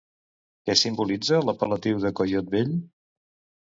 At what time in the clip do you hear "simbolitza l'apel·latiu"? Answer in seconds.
0.83-2.03